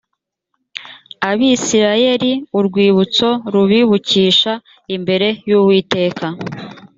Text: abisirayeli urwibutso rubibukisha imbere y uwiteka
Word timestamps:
abisirayeli 1.29 2.31
urwibutso 2.57 3.29
rubibukisha 3.53 4.53
imbere 4.95 5.27
y 5.49 5.51
uwiteka 5.59 6.25